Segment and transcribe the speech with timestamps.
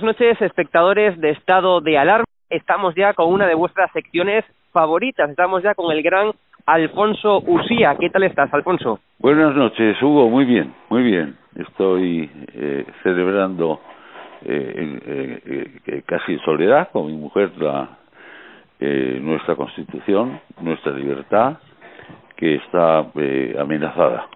[0.00, 2.24] buenas noches, espectadores de Estado de Alarma.
[2.50, 5.28] Estamos ya con una de vuestras secciones favoritas.
[5.28, 6.30] Estamos ya con el gran
[6.66, 7.96] Alfonso Usía.
[7.98, 9.00] ¿Qué tal estás, Alfonso?
[9.18, 10.28] Buenas noches, Hugo.
[10.28, 11.36] Muy bien, muy bien.
[11.56, 13.80] Estoy eh, celebrando
[14.44, 17.98] eh, eh, casi en soledad con mi mujer la,
[18.78, 21.56] nuestra Constitución, nuestra libertad,
[22.36, 22.98] que está
[23.60, 24.28] amenazada.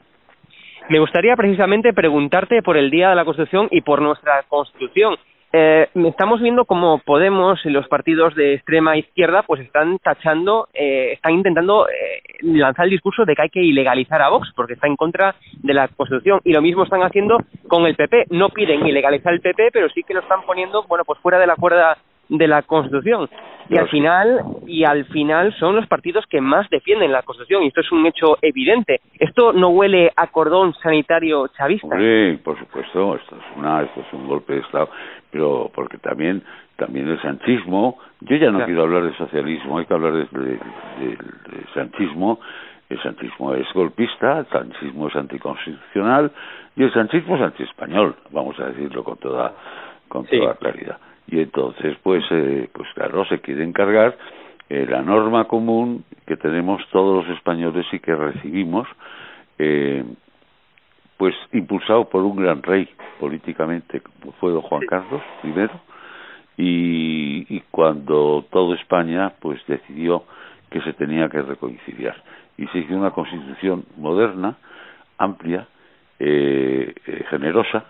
[0.88, 5.16] Me gustaría precisamente preguntarte por el Día de la Constitución y por nuestra Constitución.
[5.54, 11.10] Eh, estamos viendo cómo Podemos y los partidos de extrema izquierda pues están tachando, eh,
[11.12, 14.86] están intentando eh, lanzar el discurso de que hay que ilegalizar a Vox porque está
[14.86, 17.36] en contra de la Constitución y lo mismo están haciendo
[17.68, 18.28] con el PP.
[18.30, 21.46] No piden ilegalizar el PP, pero sí que lo están poniendo, bueno, pues fuera de
[21.46, 21.98] la cuerda
[22.30, 23.28] de la Constitución.
[23.68, 27.68] Y al final, y al final son los partidos que más defienden la Constitución, y
[27.68, 29.00] esto es un hecho evidente.
[29.18, 31.96] ¿Esto no huele a cordón sanitario chavista?
[31.96, 34.90] Sí, por supuesto, esto es una, esto es un golpe de Estado,
[35.32, 36.42] pero porque también,
[36.76, 40.58] también el sanchismo, yo ya no quiero hablar de socialismo, hay que hablar de, de,
[41.74, 42.38] sanchismo,
[42.90, 46.30] el sanchismo es golpista, el sanchismo es anticonstitucional
[46.76, 49.54] y el sanchismo es antiespañol, vamos a decirlo con toda,
[50.06, 50.98] con toda claridad.
[51.26, 54.14] Y entonces pues eh, pues claro se quiere encargar
[54.68, 58.86] eh, la norma común que tenemos todos los españoles y que recibimos
[59.58, 60.04] eh,
[61.22, 62.88] pues impulsado por un gran rey
[63.20, 65.52] políticamente como fue don Juan Carlos I
[66.56, 70.24] y, y cuando toda España pues decidió
[70.68, 72.16] que se tenía que reconciliar.
[72.58, 74.56] Y se hizo una constitución moderna
[75.16, 75.68] amplia
[76.18, 77.84] eh, eh generosa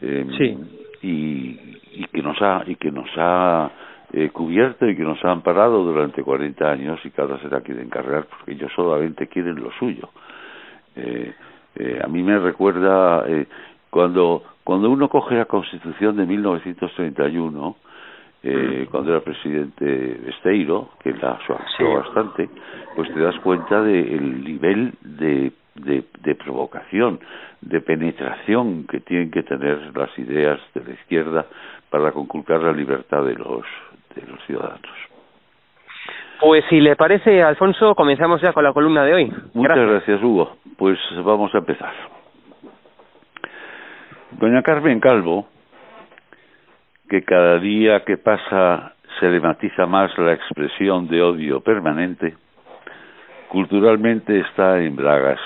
[0.00, 0.56] sí.
[1.02, 1.60] y,
[1.92, 3.70] y que nos ha y que nos ha
[4.14, 7.60] eh, cubierto y que nos ha amparado durante 40 años y que ahora se la
[7.60, 10.08] quieren cargar porque ellos solamente quieren lo suyo.
[10.96, 11.34] Eh,
[11.76, 13.46] eh, a mí me recuerda eh,
[13.90, 17.76] cuando cuando uno coge la Constitución de 1931
[18.42, 22.48] eh, cuando era presidente Besteiro, que la suavizó bastante,
[22.96, 27.20] pues te das cuenta del nivel de de, de provocación,
[27.60, 31.46] de penetración que tienen que tener las ideas de la izquierda
[31.90, 33.64] para conculcar la libertad de los,
[34.14, 35.09] de los ciudadanos.
[36.40, 39.32] Pues si le parece, Alfonso, comenzamos ya con la columna de hoy.
[39.52, 40.56] Muchas gracias, Hugo.
[40.78, 41.92] Pues vamos a empezar.
[44.32, 45.46] Doña Carmen Calvo,
[47.08, 52.34] que cada día que pasa se le matiza más la expresión de odio permanente,
[53.48, 55.40] culturalmente está en bragas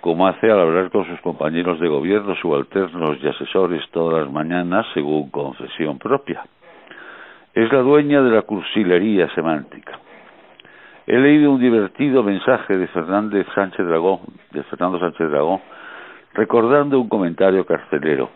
[0.00, 4.86] como hace al hablar con sus compañeros de gobierno, subalternos y asesores todas las mañanas,
[4.94, 6.42] según confesión propia.
[7.52, 9.98] Es la dueña de la cursilería semántica.
[11.06, 14.20] He leído un divertido mensaje de Fernández Sánchez Dragón,
[14.52, 15.60] de Fernando Sánchez Dragón,
[16.32, 18.30] recordando un comentario carcelero.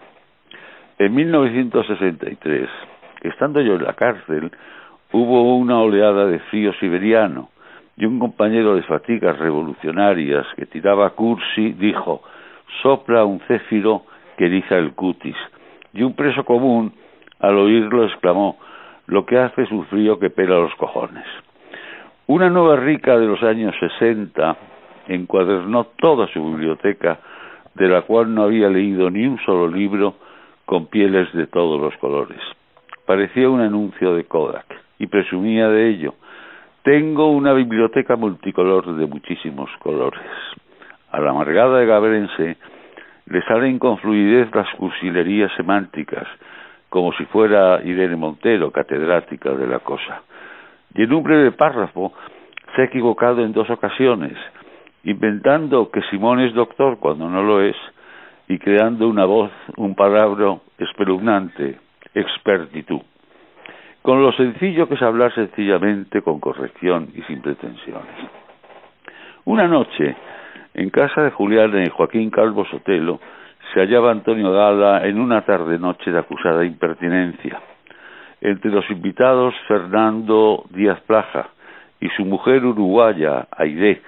[0.98, 2.68] En 1963,
[3.22, 4.50] estando yo en la cárcel,
[5.12, 7.50] hubo una oleada de frío siberiano
[7.96, 12.22] y un compañero de fatigas revolucionarias que tiraba cursi dijo
[12.82, 14.02] sopla un céfiro
[14.36, 15.36] que eriza el cutis
[15.92, 16.92] y un preso común
[17.38, 18.58] al oírlo exclamó
[19.06, 21.24] lo que hace es un frío que pela los cojones.
[22.26, 24.56] Una nueva rica de los años sesenta
[25.08, 27.18] encuadernó toda su biblioteca
[27.74, 30.14] de la cual no había leído ni un solo libro
[30.64, 32.40] con pieles de todos los colores.
[33.06, 34.64] Parecía un anuncio de Kodak
[34.98, 36.14] y presumía de ello.
[36.82, 40.22] Tengo una biblioteca multicolor de muchísimos colores.
[41.10, 42.56] A la amargada de Gabrense
[43.26, 46.26] le salen con fluidez las cursilerías semánticas,
[46.94, 50.22] como si fuera Irene Montero, catedrática de la cosa.
[50.94, 52.12] Y en un breve párrafo
[52.76, 54.38] se ha equivocado en dos ocasiones,
[55.02, 57.74] inventando que Simón es doctor cuando no lo es,
[58.46, 61.80] y creando una voz, un palabra espeluznante,
[62.14, 63.00] expertitud
[64.00, 68.14] con lo sencillo que es hablar sencillamente, con corrección y sin pretensiones.
[69.46, 70.14] Una noche,
[70.74, 73.18] en casa de Julián y Joaquín Calvo Sotelo,
[73.74, 77.60] se hallaba Antonio Gala en una tarde-noche de acusada impertinencia.
[78.40, 81.48] Entre los invitados, Fernando Díaz Plaja
[82.00, 84.00] y su mujer uruguaya, Aide,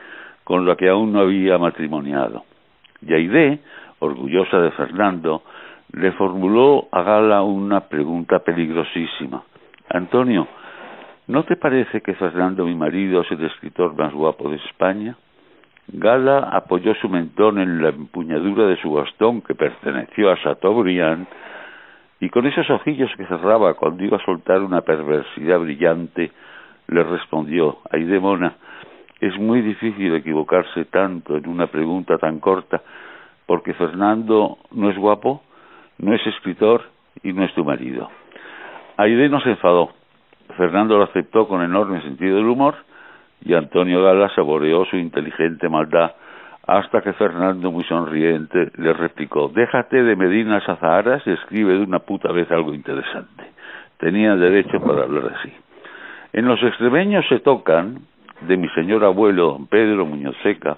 [0.45, 2.45] con la que aún no había matrimoniado.
[3.03, 3.59] Y Aide,
[3.99, 5.43] orgullosa de Fernando,
[5.93, 9.43] le formuló a Gala una pregunta peligrosísima.
[9.89, 10.47] Antonio,
[11.27, 15.17] ¿no te parece que Fernando, mi marido, es el escritor más guapo de España?
[15.89, 21.27] Gala apoyó su mentón en la empuñadura de su bastón que perteneció a Chateaubriand
[22.21, 26.33] y con esos ojillos que cerraba cuando iba a soltar una perversidad brillante,
[26.89, 28.55] le respondió, ay demona,
[29.21, 32.83] es muy difícil equivocarse tanto en una pregunta tan corta,
[33.47, 35.43] porque Fernando no es guapo,
[35.99, 36.83] no es escritor
[37.23, 38.11] y no es tu marido.
[38.97, 39.91] Aide no se enfadó.
[40.57, 42.75] Fernando lo aceptó con enorme sentido del humor
[43.45, 46.13] y Antonio Gala saboreó su inteligente maldad
[46.67, 52.01] hasta que Fernando, muy sonriente, le replicó, déjate de medinas azaharas y escribe de una
[52.01, 53.45] puta vez algo interesante.
[53.99, 55.53] Tenía derecho para hablar así.
[56.33, 58.01] En los extremeños se tocan,
[58.41, 60.77] de mi señor abuelo, don Pedro Muñoz Seca,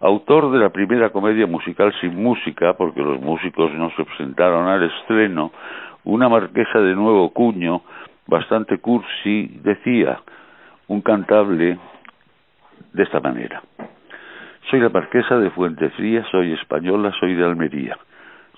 [0.00, 4.82] autor de la primera comedia musical sin música, porque los músicos no se presentaron al
[4.82, 5.50] estreno,
[6.04, 7.82] una marquesa de nuevo cuño,
[8.26, 10.20] bastante cursi, decía,
[10.88, 11.78] un cantable
[12.92, 13.62] de esta manera.
[14.70, 17.96] Soy la marquesa de Fuente Fría, soy española, soy de Almería.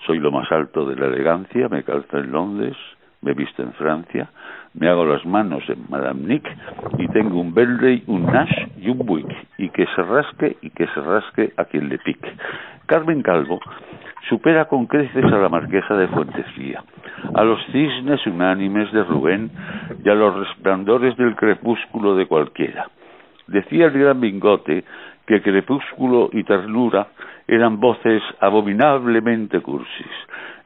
[0.05, 2.75] Soy lo más alto de la elegancia, me calzo en Londres,
[3.21, 4.29] me visto en Francia,
[4.73, 6.47] me hago las manos en Madame Nick
[6.99, 10.85] y tengo un Bentley, un Nash y un Buick, y que se rasque y que
[10.87, 12.31] se rasque a quien le pique.
[12.85, 13.59] Carmen Calvo
[14.29, 16.83] supera con creces a la marquesa de Fuentesía,
[17.33, 19.49] a los cisnes unánimes de Rubén
[20.03, 22.87] y a los resplandores del crepúsculo de cualquiera.
[23.47, 24.83] Decía el gran Bingote
[25.25, 27.07] que crepúsculo y ternura
[27.47, 30.11] eran voces abominablemente cursis.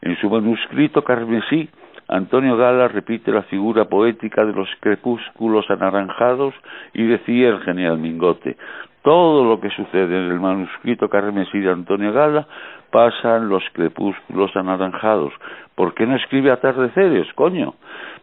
[0.02, 1.70] En su manuscrito carmesí,
[2.08, 6.56] Antonio Gala repite la figura poética de los crepúsculos anaranjados
[6.94, 8.58] y decía el genial Mingote,
[9.02, 12.48] todo lo que sucede en el manuscrito carmesí de Antonio Gala
[12.92, 15.34] pasa en los crepúsculos anaranjados.
[15.76, 17.76] ¿Por qué no escribe atardeceres, coño?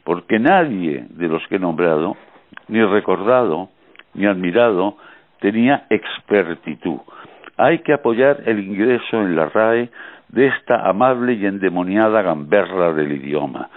[0.05, 2.17] Porque nadie de los que he nombrado,
[2.69, 3.71] ni recordado,
[4.17, 4.97] ni admirado,
[5.41, 7.01] tenía expertitud.
[7.57, 9.91] Hay que apoyar el ingreso en la RAE
[10.29, 13.71] de esta amable y endemoniada gamberra del idioma.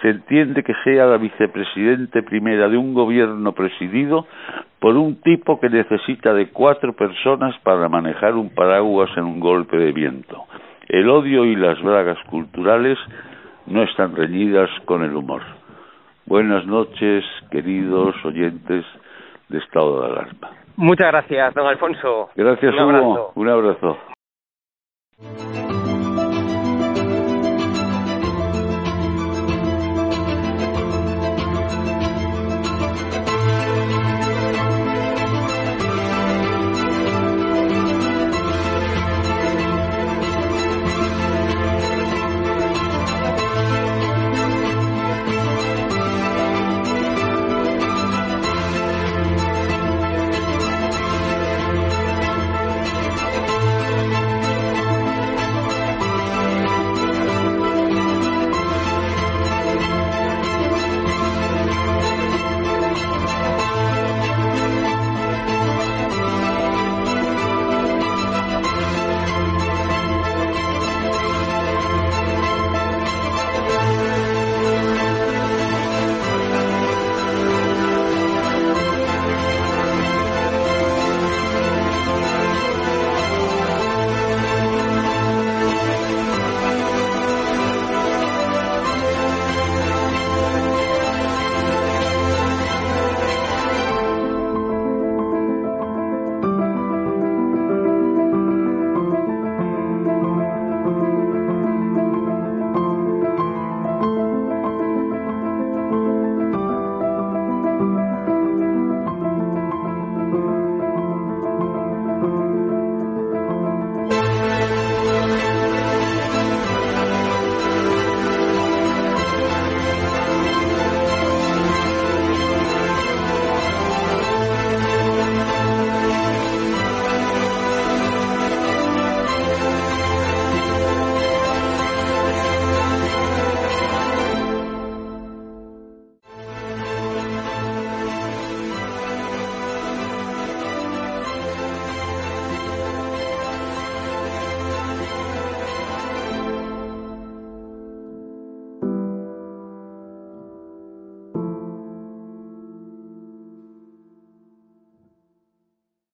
[0.00, 4.26] Se entiende que sea la vicepresidente primera de un gobierno presidido
[4.78, 9.76] por un tipo que necesita de cuatro personas para manejar un paraguas en un golpe
[9.76, 10.44] de viento.
[10.88, 12.98] El odio y las bragas culturales
[13.66, 15.42] no están reñidas con el humor.
[16.26, 18.84] Buenas noches, queridos oyentes
[19.48, 20.50] de estado de alarma.
[20.76, 22.30] Muchas gracias, don Alfonso.
[22.36, 23.32] Gracias, un Hugo.
[23.34, 23.96] Un abrazo.